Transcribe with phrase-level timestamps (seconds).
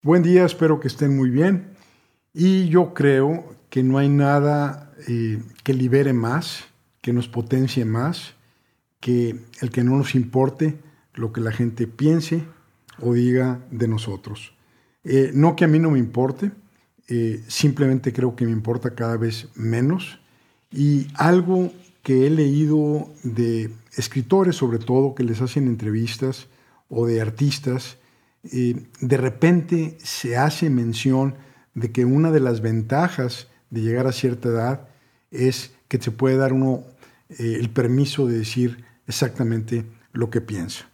[0.00, 1.70] Buen día, espero que estén muy bien.
[2.32, 6.66] Y yo creo que no hay nada eh, que libere más,
[7.02, 8.34] que nos potencie más,
[9.00, 10.78] que el que no nos importe
[11.14, 12.44] lo que la gente piense
[13.00, 14.54] o diga de nosotros.
[15.02, 16.52] Eh, no que a mí no me importe,
[17.08, 20.20] eh, simplemente creo que me importa cada vez menos.
[20.70, 21.72] Y algo
[22.04, 26.46] que he leído de escritores, sobre todo, que les hacen entrevistas,
[26.88, 27.98] o de artistas,
[28.42, 31.34] de repente se hace mención
[31.74, 34.88] de que una de las ventajas de llegar a cierta edad
[35.30, 36.84] es que se puede dar uno
[37.30, 40.88] eh, el permiso de decir exactamente lo que piensa.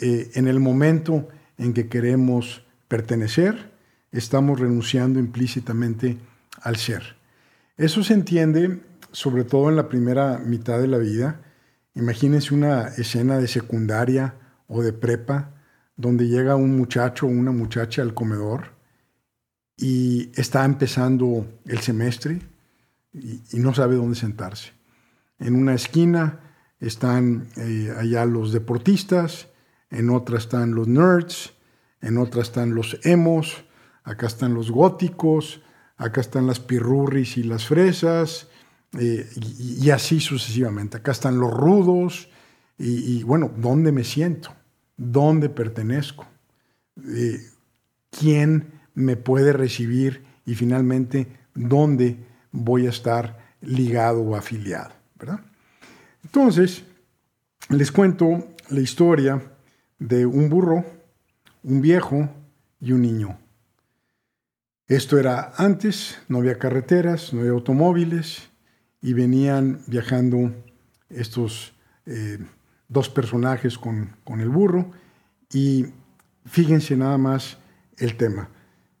[0.00, 1.28] Eh, en el momento
[1.58, 3.72] en que queremos pertenecer,
[4.10, 6.18] estamos renunciando implícitamente
[6.60, 7.16] al ser.
[7.76, 8.80] Eso se entiende
[9.12, 11.40] sobre todo en la primera mitad de la vida.
[11.94, 14.34] Imagínense una escena de secundaria
[14.68, 15.50] o de prepa
[15.96, 18.72] donde llega un muchacho o una muchacha al comedor
[19.76, 22.40] y está empezando el semestre
[23.12, 24.72] y, no sabe dónde sentarse.
[25.38, 26.40] En una esquina
[26.80, 29.48] están eh, allá los deportistas,
[29.90, 31.52] en otra están los nerds,
[32.00, 33.64] en otra están los emos,
[34.04, 35.62] acá están los góticos,
[35.96, 38.48] acá están las pirurris y las fresas,
[38.98, 40.98] eh, y, así sucesivamente.
[40.98, 42.28] Acá están los rudos,
[42.78, 44.52] y, bueno, ¿dónde me siento?
[45.04, 46.26] ¿Dónde pertenezco?
[47.08, 47.40] Eh,
[48.10, 50.22] ¿Quién me puede recibir?
[50.46, 52.18] Y finalmente, ¿dónde
[52.52, 54.94] voy a estar ligado o afiliado?
[55.18, 55.40] ¿verdad?
[56.22, 56.84] Entonces,
[57.68, 59.42] les cuento la historia
[59.98, 60.84] de un burro,
[61.64, 62.28] un viejo
[62.80, 63.38] y un niño.
[64.86, 68.50] Esto era antes, no había carreteras, no había automóviles
[69.00, 70.54] y venían viajando
[71.10, 71.72] estos
[72.06, 72.38] eh,
[72.92, 74.90] dos personajes con, el burro
[75.52, 75.86] y
[76.44, 77.58] fíjense nada más
[77.96, 78.48] el tema.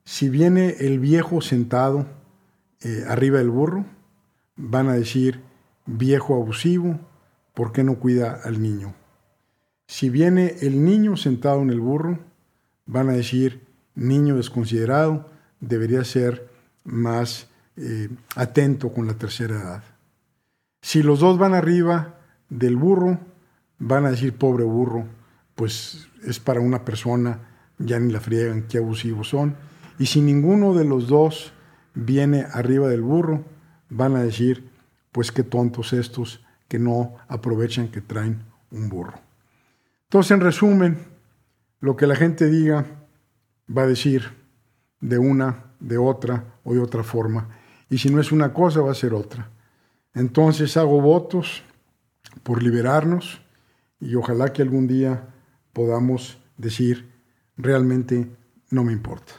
[0.04, 2.06] Si viene el viejo sentado
[2.80, 3.84] eh, arriba del burro,
[4.56, 5.40] van a decir
[5.86, 6.98] viejo abusivo,
[7.54, 8.94] ¿por qué no cuida al niño?
[9.86, 12.18] Si viene el niño sentado en el burro,
[12.86, 13.60] van a decir
[13.94, 15.30] niño desconsiderado,
[15.60, 16.48] debería ser
[16.84, 19.84] más eh, atento con la tercera edad.
[20.80, 23.20] Si los dos van arriba del burro,
[23.82, 25.04] van a decir pobre burro,
[25.56, 27.40] pues es para una persona,
[27.78, 29.56] ya ni la friegan, qué abusivos son.
[29.98, 31.52] Y si ninguno de los dos
[31.94, 33.44] viene arriba del burro,
[33.90, 34.70] van a decir,
[35.10, 39.14] pues qué tontos estos que no aprovechan que traen un burro.
[40.04, 40.98] Entonces, en resumen,
[41.80, 42.86] lo que la gente diga
[43.76, 44.30] va a decir
[45.00, 47.48] de una de otra o de otra forma.
[47.90, 49.50] Y si no es una cosa, va a ser otra.
[50.14, 51.64] Entonces hago votos
[52.44, 53.41] por liberarnos
[54.02, 55.28] y ojalá que algún día
[55.72, 57.12] podamos decir,
[57.56, 58.36] realmente
[58.68, 59.32] no me importa.